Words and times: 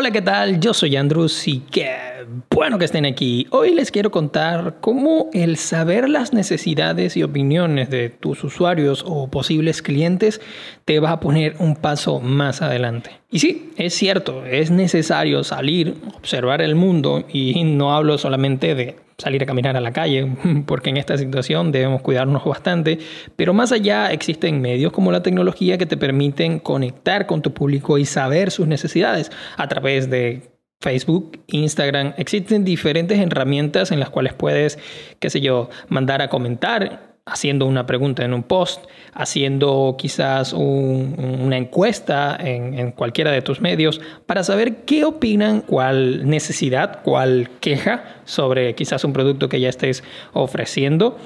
Hola, 0.00 0.10
¿qué 0.10 0.22
tal? 0.22 0.58
Yo 0.58 0.72
soy 0.72 0.96
Andrews 0.96 1.46
y 1.46 1.58
qué 1.70 2.09
bueno 2.50 2.78
que 2.78 2.84
estén 2.84 3.06
aquí. 3.06 3.46
Hoy 3.50 3.74
les 3.74 3.90
quiero 3.90 4.10
contar 4.10 4.76
cómo 4.80 5.28
el 5.32 5.56
saber 5.56 6.08
las 6.08 6.32
necesidades 6.32 7.16
y 7.16 7.22
opiniones 7.22 7.90
de 7.90 8.10
tus 8.10 8.44
usuarios 8.44 9.04
o 9.06 9.28
posibles 9.28 9.82
clientes 9.82 10.40
te 10.84 11.00
va 11.00 11.12
a 11.12 11.20
poner 11.20 11.56
un 11.58 11.76
paso 11.76 12.20
más 12.20 12.62
adelante. 12.62 13.10
Y 13.30 13.38
sí, 13.38 13.72
es 13.76 13.94
cierto, 13.94 14.44
es 14.44 14.70
necesario 14.70 15.44
salir, 15.44 15.94
observar 16.16 16.62
el 16.62 16.74
mundo 16.74 17.24
y 17.32 17.62
no 17.64 17.94
hablo 17.94 18.18
solamente 18.18 18.74
de 18.74 18.96
salir 19.20 19.42
a 19.42 19.46
caminar 19.46 19.76
a 19.76 19.80
la 19.80 19.92
calle, 19.92 20.26
porque 20.66 20.90
en 20.90 20.96
esta 20.96 21.16
situación 21.16 21.72
debemos 21.72 22.02
cuidarnos 22.02 22.44
bastante, 22.44 22.98
pero 23.36 23.54
más 23.54 23.70
allá 23.70 24.10
existen 24.12 24.60
medios 24.60 24.92
como 24.92 25.12
la 25.12 25.22
tecnología 25.22 25.78
que 25.78 25.86
te 25.86 25.96
permiten 25.96 26.58
conectar 26.58 27.26
con 27.26 27.42
tu 27.42 27.52
público 27.52 27.98
y 27.98 28.04
saber 28.04 28.50
sus 28.50 28.66
necesidades 28.66 29.30
a 29.56 29.68
través 29.68 30.10
de 30.10 30.49
Facebook, 30.80 31.38
Instagram, 31.48 32.14
existen 32.16 32.64
diferentes 32.64 33.18
herramientas 33.18 33.92
en 33.92 34.00
las 34.00 34.08
cuales 34.08 34.32
puedes, 34.32 34.78
qué 35.18 35.28
sé 35.28 35.42
yo, 35.42 35.68
mandar 35.88 36.22
a 36.22 36.28
comentar 36.28 37.10
haciendo 37.26 37.66
una 37.66 37.86
pregunta 37.86 38.24
en 38.24 38.32
un 38.32 38.42
post, 38.42 38.86
haciendo 39.12 39.96
quizás 39.98 40.54
una 40.54 41.56
encuesta 41.58 42.36
en, 42.40 42.92
cualquiera 42.92 43.30
de 43.30 43.42
tus 43.42 43.60
medios 43.60 44.00
para 44.26 44.42
saber 44.42 44.84
qué 44.84 45.04
opinan, 45.04 45.60
cuál 45.60 46.28
necesidad, 46.28 47.02
cuál 47.02 47.50
queja 47.60 48.16
sobre 48.24 48.74
quizás 48.74 49.04
un 49.04 49.12
producto 49.12 49.48
que 49.48 49.60
ya 49.60 49.68
estés 49.68 50.02
ofreciendo 50.32 51.18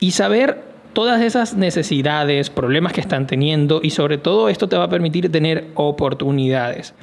y 0.00 0.10
saber 0.10 0.60
todas 0.92 1.22
esas 1.22 1.54
necesidades, 1.54 2.50
problemas 2.50 2.92
que 2.92 3.00
están 3.00 3.26
teniendo 3.26 3.80
y 3.82 3.90
sobre 3.90 4.18
todo 4.18 4.48
esto 4.48 4.68
te 4.68 4.76
va 4.76 4.84
a 4.84 4.90
permitir 4.90 5.30
tener 5.30 5.66
oportunidades. 5.74 6.94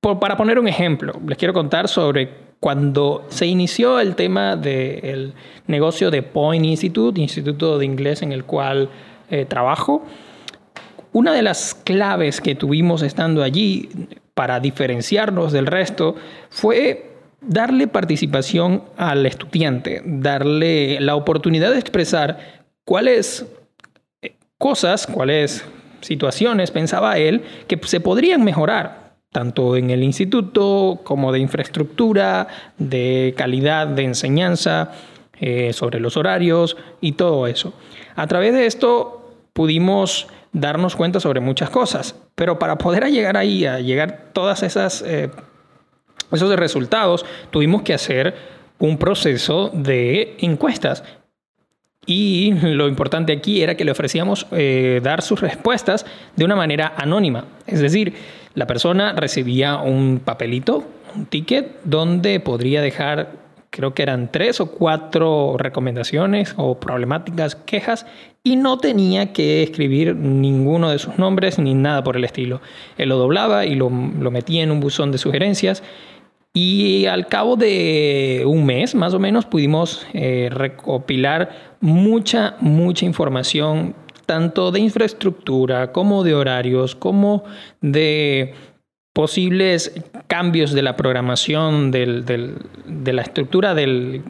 Para 0.00 0.36
poner 0.36 0.58
un 0.58 0.66
ejemplo, 0.66 1.12
les 1.26 1.36
quiero 1.36 1.52
contar 1.52 1.88
sobre 1.88 2.30
cuando 2.58 3.26
se 3.28 3.46
inició 3.46 4.00
el 4.00 4.14
tema 4.16 4.56
del 4.56 5.34
negocio 5.66 6.10
de 6.10 6.22
Point 6.22 6.64
Institute, 6.64 7.20
instituto 7.20 7.78
de 7.78 7.84
inglés 7.84 8.22
en 8.22 8.32
el 8.32 8.44
cual 8.44 8.88
eh, 9.30 9.44
trabajo, 9.44 10.04
una 11.12 11.32
de 11.32 11.42
las 11.42 11.74
claves 11.74 12.40
que 12.40 12.54
tuvimos 12.54 13.02
estando 13.02 13.42
allí 13.42 13.88
para 14.34 14.60
diferenciarnos 14.60 15.52
del 15.52 15.66
resto 15.66 16.14
fue 16.48 17.10
darle 17.40 17.88
participación 17.88 18.84
al 18.96 19.26
estudiante, 19.26 20.02
darle 20.04 21.00
la 21.00 21.16
oportunidad 21.16 21.72
de 21.72 21.78
expresar 21.78 22.64
cuáles 22.86 23.46
eh, 24.22 24.34
cosas, 24.56 25.06
cuáles 25.06 25.64
situaciones 26.00 26.70
pensaba 26.70 27.18
él 27.18 27.42
que 27.66 27.78
se 27.84 28.00
podrían 28.00 28.44
mejorar 28.44 28.99
tanto 29.32 29.76
en 29.76 29.90
el 29.90 30.02
instituto 30.02 31.00
como 31.04 31.32
de 31.32 31.38
infraestructura, 31.38 32.48
de 32.78 33.34
calidad 33.36 33.86
de 33.86 34.04
enseñanza, 34.04 34.92
eh, 35.38 35.72
sobre 35.72 36.00
los 36.00 36.16
horarios 36.16 36.76
y 37.00 37.12
todo 37.12 37.46
eso. 37.46 37.72
A 38.16 38.26
través 38.26 38.52
de 38.52 38.66
esto 38.66 39.32
pudimos 39.52 40.26
darnos 40.52 40.96
cuenta 40.96 41.20
sobre 41.20 41.40
muchas 41.40 41.70
cosas, 41.70 42.16
pero 42.34 42.58
para 42.58 42.76
poder 42.76 43.06
llegar 43.06 43.36
ahí, 43.36 43.64
a 43.64 43.80
llegar 43.80 44.30
todas 44.32 44.62
esas 44.62 45.02
eh, 45.02 45.30
esos 46.32 46.54
resultados, 46.56 47.24
tuvimos 47.50 47.82
que 47.82 47.94
hacer 47.94 48.34
un 48.78 48.98
proceso 48.98 49.70
de 49.72 50.36
encuestas. 50.40 51.04
Y 52.10 52.50
lo 52.62 52.88
importante 52.88 53.32
aquí 53.32 53.62
era 53.62 53.76
que 53.76 53.84
le 53.84 53.92
ofrecíamos 53.92 54.48
eh, 54.50 54.98
dar 55.00 55.22
sus 55.22 55.40
respuestas 55.40 56.04
de 56.34 56.44
una 56.44 56.56
manera 56.56 56.92
anónima. 56.96 57.44
Es 57.68 57.78
decir, 57.78 58.14
la 58.54 58.66
persona 58.66 59.12
recibía 59.12 59.76
un 59.76 60.20
papelito, 60.24 60.82
un 61.14 61.26
ticket, 61.26 61.80
donde 61.84 62.40
podría 62.40 62.82
dejar, 62.82 63.30
creo 63.70 63.94
que 63.94 64.02
eran 64.02 64.32
tres 64.32 64.60
o 64.60 64.72
cuatro 64.72 65.54
recomendaciones 65.56 66.54
o 66.56 66.80
problemáticas, 66.80 67.54
quejas, 67.54 68.06
y 68.42 68.56
no 68.56 68.78
tenía 68.78 69.32
que 69.32 69.62
escribir 69.62 70.16
ninguno 70.16 70.90
de 70.90 70.98
sus 70.98 71.16
nombres 71.16 71.60
ni 71.60 71.74
nada 71.74 72.02
por 72.02 72.16
el 72.16 72.24
estilo. 72.24 72.60
Él 72.98 73.10
lo 73.10 73.18
doblaba 73.18 73.66
y 73.66 73.76
lo, 73.76 73.88
metía 73.88 74.64
en 74.64 74.72
un 74.72 74.80
buzón 74.80 75.12
de 75.12 75.18
sugerencias. 75.18 75.84
Y 76.52 77.06
al 77.06 77.28
cabo 77.28 77.54
de 77.56 78.42
un 78.44 78.66
mes, 78.66 78.94
más 78.94 79.14
o 79.14 79.20
menos, 79.20 79.46
pudimos 79.46 80.04
eh, 80.12 80.48
recopilar 80.50 81.76
mucha, 81.80 82.56
mucha 82.60 83.06
información 83.06 83.94
tanto 84.26 84.70
de 84.72 84.80
infraestructura 84.80 85.92
como 85.92 86.24
de 86.24 86.34
horarios, 86.34 86.94
como 86.96 87.44
de 87.80 88.54
posibles 89.12 89.92
cambios 90.28 90.72
de 90.72 90.82
la 90.82 90.96
programación, 90.96 91.90
de 91.90 93.12
la 93.12 93.22
estructura 93.22 93.74
del, 93.74 94.22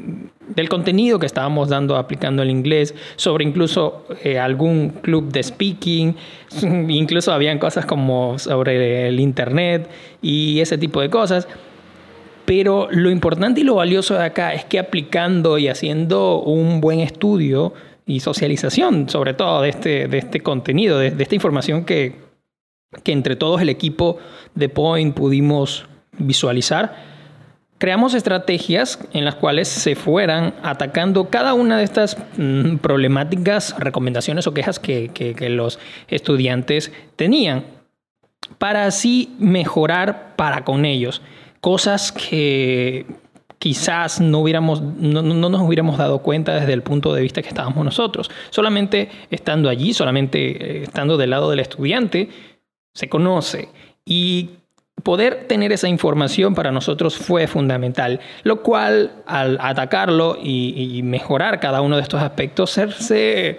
contenido 0.68 1.18
que 1.18 1.26
estábamos 1.26 1.68
dando 1.68 1.96
aplicando 1.96 2.42
el 2.42 2.50
inglés, 2.50 2.94
sobre 3.16 3.44
incluso 3.44 4.06
eh, 4.24 4.38
algún 4.38 4.88
club 4.88 5.30
de 5.30 5.42
speaking, 5.42 6.16
incluso 6.88 7.32
habían 7.32 7.58
cosas 7.58 7.84
como 7.84 8.38
sobre 8.38 9.08
el 9.08 9.20
internet 9.20 9.90
y 10.22 10.60
ese 10.60 10.78
tipo 10.78 11.00
de 11.00 11.10
cosas. 11.10 11.46
Pero 12.50 12.88
lo 12.90 13.10
importante 13.10 13.60
y 13.60 13.62
lo 13.62 13.76
valioso 13.76 14.14
de 14.14 14.24
acá 14.24 14.52
es 14.54 14.64
que 14.64 14.80
aplicando 14.80 15.56
y 15.56 15.68
haciendo 15.68 16.40
un 16.40 16.80
buen 16.80 16.98
estudio, 16.98 17.74
y 18.06 18.18
socialización, 18.18 19.08
sobre 19.08 19.34
todo 19.34 19.62
de 19.62 19.68
este, 19.68 20.08
de 20.08 20.18
este 20.18 20.40
contenido, 20.40 20.98
de, 20.98 21.14
esta 21.16 21.36
información 21.36 21.84
que, 21.84 22.16
que 23.04 23.12
entre 23.12 23.36
todos 23.36 23.62
el 23.62 23.68
equipo 23.68 24.18
de 24.56 24.68
Point 24.68 25.14
pudimos 25.14 25.86
visualizar. 26.18 26.96
Creamos 27.78 28.14
estrategias 28.14 28.98
en 29.12 29.24
las 29.24 29.36
cuales 29.36 29.68
se 29.68 29.94
fueran 29.94 30.54
atacando 30.64 31.30
cada 31.30 31.54
una 31.54 31.78
de 31.78 31.84
estas 31.84 32.16
mm, 32.36 32.78
problemáticas, 32.78 33.76
recomendaciones 33.78 34.48
o 34.48 34.54
quejas 34.54 34.80
que, 34.80 35.10
que 35.14 35.50
los 35.50 35.78
estudiantes 36.08 36.90
tenían, 37.14 37.62
para 38.58 38.86
así 38.86 39.36
mejorar 39.38 40.34
para 40.34 40.64
con 40.64 40.84
ellos. 40.84 41.22
Cosas 41.60 42.12
que 42.12 43.06
quizás 43.58 44.20
no, 44.20 44.38
hubiéramos, 44.38 44.80
no, 44.80 45.22
nos 45.22 45.60
hubiéramos 45.60 45.98
dado 45.98 46.20
cuenta 46.20 46.54
desde 46.54 46.72
el 46.72 46.82
punto 46.82 47.12
de 47.12 47.22
vista 47.22 47.42
que 47.42 47.48
estábamos 47.48 47.84
nosotros. 47.84 48.30
Solamente 48.48 49.10
estando 49.30 49.68
allí, 49.68 49.92
solamente 49.92 50.78
eh, 50.78 50.82
estando 50.84 51.18
del 51.18 51.30
lado 51.30 51.50
del 51.50 51.60
estudiante, 51.60 52.30
se 52.94 53.08
conoce. 53.10 53.68
Y 54.06 54.50
poder 55.02 55.46
tener 55.46 55.72
esa 55.72 55.88
información 55.88 56.54
para 56.54 56.72
nosotros 56.72 57.16
fue 57.16 57.46
fundamental, 57.46 58.20
lo 58.44 58.62
cual 58.62 59.22
al 59.26 59.58
atacarlo 59.60 60.38
y, 60.42 60.96
y 60.96 61.02
mejorar 61.02 61.60
cada 61.60 61.82
uno 61.82 61.96
de 61.96 62.02
estos 62.02 62.22
aspectos, 62.22 62.70
se 62.70 63.58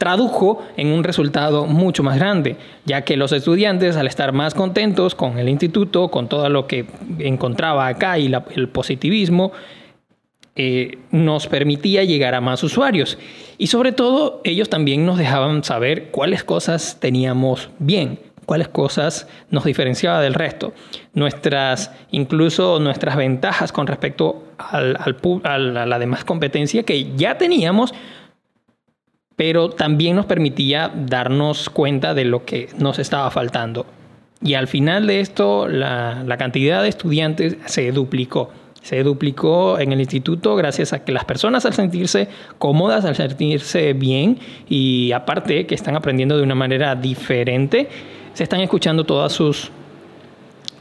tradujo 0.00 0.62
en 0.78 0.88
un 0.88 1.04
resultado 1.04 1.66
mucho 1.66 2.02
más 2.02 2.16
grande, 2.16 2.56
ya 2.86 3.02
que 3.02 3.18
los 3.18 3.32
estudiantes 3.32 3.98
al 3.98 4.06
estar 4.06 4.32
más 4.32 4.54
contentos 4.54 5.14
con 5.14 5.38
el 5.38 5.46
instituto, 5.50 6.08
con 6.08 6.26
todo 6.26 6.48
lo 6.48 6.66
que 6.66 6.86
encontraba 7.18 7.86
acá 7.86 8.18
y 8.18 8.32
el 8.56 8.68
positivismo, 8.70 9.52
eh, 10.56 10.96
nos 11.10 11.48
permitía 11.48 12.02
llegar 12.04 12.34
a 12.34 12.40
más 12.40 12.64
usuarios. 12.64 13.18
Y 13.58 13.66
sobre 13.66 13.92
todo 13.92 14.40
ellos 14.42 14.70
también 14.70 15.04
nos 15.04 15.18
dejaban 15.18 15.64
saber 15.64 16.10
cuáles 16.10 16.44
cosas 16.44 16.96
teníamos 16.98 17.68
bien, 17.78 18.20
cuáles 18.46 18.68
cosas 18.68 19.28
nos 19.50 19.64
diferenciaba 19.64 20.22
del 20.22 20.32
resto. 20.32 20.72
Nuestras, 21.12 21.92
incluso 22.10 22.80
nuestras 22.80 23.16
ventajas 23.16 23.70
con 23.70 23.86
respecto 23.86 24.44
al, 24.56 24.96
a 25.44 25.58
la 25.58 25.98
demás 25.98 26.24
competencia 26.24 26.84
que 26.84 27.14
ya 27.16 27.36
teníamos, 27.36 27.92
pero 29.40 29.70
también 29.70 30.16
nos 30.16 30.26
permitía 30.26 30.92
darnos 30.94 31.70
cuenta 31.70 32.12
de 32.12 32.26
lo 32.26 32.44
que 32.44 32.68
nos 32.76 32.98
estaba 32.98 33.30
faltando. 33.30 33.86
Y 34.42 34.52
al 34.52 34.68
final 34.68 35.06
de 35.06 35.20
esto, 35.20 35.66
la, 35.66 36.36
cantidad 36.38 36.82
de 36.82 36.90
estudiantes 36.90 37.56
se 37.64 37.90
duplicó. 37.90 38.50
Se 38.82 39.02
duplicó 39.02 39.78
en 39.78 39.92
el 39.92 40.00
instituto 40.00 40.56
gracias 40.56 40.92
a 40.92 41.02
que 41.02 41.12
las 41.12 41.24
personas 41.24 41.64
al 41.64 41.72
sentirse 41.72 42.28
cómodas, 42.58 43.06
al 43.06 43.16
sentirse 43.16 43.94
bien 43.94 44.38
y 44.68 45.10
aparte 45.12 45.64
que 45.64 45.74
están 45.74 45.96
aprendiendo 45.96 46.36
de 46.36 46.42
una 46.42 46.54
manera 46.54 46.94
diferente, 46.94 47.88
se 48.34 48.42
están 48.42 48.60
escuchando 48.60 49.04
todas 49.04 49.32
sus, 49.32 49.70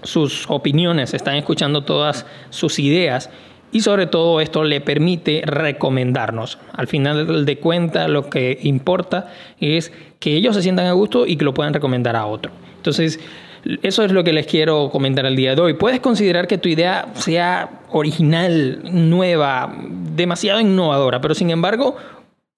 sus 0.03 0.43
opiniones, 0.49 1.11
se 1.11 1.15
están 1.15 1.35
escuchando 1.35 1.85
todas 1.85 2.25
sus 2.49 2.77
ideas 2.79 3.29
y 3.71 3.81
sobre 3.81 4.07
todo 4.07 4.41
esto 4.41 4.63
le 4.63 4.81
permite 4.81 5.43
recomendarnos. 5.45 6.57
Al 6.73 6.87
final 6.87 7.45
de 7.45 7.57
cuentas 7.57 8.09
lo 8.09 8.29
que 8.29 8.59
importa 8.63 9.31
es 9.59 9.91
que 10.19 10.35
ellos 10.35 10.55
se 10.55 10.61
sientan 10.61 10.87
a 10.87 10.93
gusto 10.93 11.25
y 11.25 11.37
que 11.37 11.45
lo 11.45 11.53
puedan 11.53 11.73
recomendar 11.73 12.15
a 12.15 12.25
otro. 12.25 12.51
Entonces, 12.77 13.19
eso 13.81 14.03
es 14.03 14.11
lo 14.11 14.23
que 14.23 14.33
les 14.33 14.47
quiero 14.47 14.89
comentar 14.89 15.25
el 15.25 15.35
día 15.35 15.55
de 15.55 15.61
hoy. 15.61 15.73
Puedes 15.73 15.99
considerar 15.99 16.47
que 16.47 16.57
tu 16.57 16.69
idea 16.69 17.07
sea 17.15 17.81
original, 17.89 18.81
nueva, 18.83 19.73
demasiado 20.15 20.59
innovadora, 20.59 21.21
pero 21.21 21.35
sin 21.35 21.49
embargo, 21.49 21.97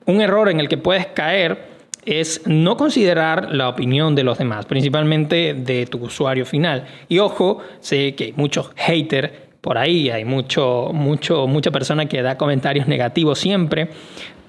un 0.05 0.21
error 0.21 0.49
en 0.49 0.59
el 0.59 0.69
que 0.69 0.77
puedes 0.77 1.07
caer 1.07 1.71
es 2.05 2.41
no 2.47 2.77
considerar 2.77 3.53
la 3.53 3.69
opinión 3.69 4.15
de 4.15 4.23
los 4.23 4.37
demás, 4.37 4.65
principalmente 4.65 5.53
de 5.53 5.85
tu 5.85 5.99
usuario 5.99 6.45
final. 6.45 6.85
Y 7.07 7.19
ojo, 7.19 7.59
sé 7.79 8.15
que 8.15 8.25
hay 8.25 8.33
muchos 8.35 8.71
haters 8.75 9.31
por 9.61 9.77
ahí, 9.77 10.09
hay 10.09 10.25
mucho, 10.25 10.89
mucho, 10.91 11.47
mucha 11.47 11.71
persona 11.71 12.07
que 12.07 12.21
da 12.21 12.37
comentarios 12.37 12.87
negativos 12.87 13.39
siempre, 13.39 13.89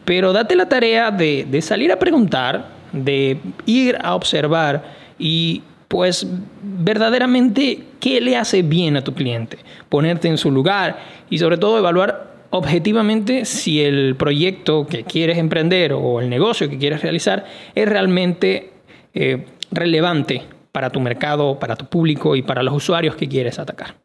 pero 0.04 0.32
date 0.32 0.56
la 0.56 0.68
tarea 0.68 1.10
de, 1.10 1.60
salir 1.62 1.92
a 1.92 1.98
preguntar, 1.98 2.68
de 2.92 3.38
ir 3.66 3.98
a 4.02 4.14
observar 4.14 4.82
y 5.18 5.62
pues 5.88 6.26
verdaderamente 6.62 7.84
qué 8.00 8.20
le 8.20 8.36
hace 8.36 8.62
bien 8.62 8.96
a 8.96 9.04
tu 9.04 9.12
cliente, 9.12 9.58
ponerte 9.90 10.28
en 10.28 10.38
su 10.38 10.50
lugar 10.50 10.98
y 11.28 11.38
sobre 11.38 11.58
todo 11.58 11.78
evaluar 11.78 12.32
objetivamente 12.48 13.44
si 13.44 13.82
el 13.82 14.16
proyecto 14.16 14.86
que 14.86 15.04
quieres 15.04 15.36
emprender 15.36 15.92
o 15.92 16.20
el 16.20 16.30
negocio 16.30 16.68
que 16.68 16.78
quieres 16.78 17.02
realizar 17.02 17.44
es 17.74 17.88
realmente 17.88 18.72
eh, 19.12 19.44
relevante 19.70 20.42
para 20.72 20.88
tu 20.88 21.00
mercado, 21.00 21.58
para 21.58 21.76
tu 21.76 21.86
público 21.86 22.34
y 22.34 22.42
para 22.42 22.62
los 22.62 22.74
usuarios 22.74 23.14
que 23.14 23.28
quieres 23.28 23.58
atacar. 23.58 24.01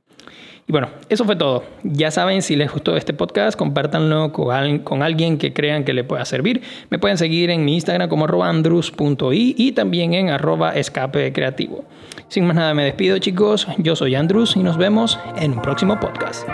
Y 0.68 0.74
bueno, 0.74 0.90
eso 1.08 1.24
fue 1.24 1.38
todo. 1.38 1.64
Ya 1.84 2.12
saben, 2.12 2.42
si 2.42 2.58
les 2.58 2.70
gustó 2.70 2.98
este 2.98 3.14
podcast, 3.14 3.58
compártanlo 3.58 4.34
con, 4.34 5.02
alguien 5.02 5.38
que 5.38 5.54
crean 5.54 5.86
que 5.86 5.94
le 5.94 6.04
pueda 6.04 6.26
servir. 6.26 6.62
Me 6.90 7.00
pueden 7.00 7.18
seguir 7.18 7.50
en 7.52 7.64
mi 7.64 7.76
Instagram 7.76 8.10
como 8.10 8.28
andrus.i 8.44 9.56
y 9.58 9.72
también 9.72 10.14
en 10.14 10.30
arroba 10.30 10.76
escape 10.76 11.32
creativo. 11.32 11.86
Sin 12.28 12.46
más 12.46 12.58
nada, 12.58 12.74
me 12.74 12.84
despido 12.84 13.18
chicos. 13.18 13.66
Yo 13.78 13.96
soy 13.96 14.16
Andrus 14.16 14.58
y 14.58 14.60
nos 14.60 14.78
vemos 14.78 15.18
en 15.40 15.54
un 15.54 15.62
próximo 15.62 16.02
podcast. 16.02 16.46